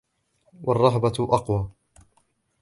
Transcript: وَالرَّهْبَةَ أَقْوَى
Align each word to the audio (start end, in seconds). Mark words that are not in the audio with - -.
وَالرَّهْبَةَ 0.63 1.13
أَقْوَى 1.31 1.69